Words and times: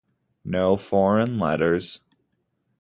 No 0.43 0.77
foreign 0.77 1.37
letters 1.37 2.01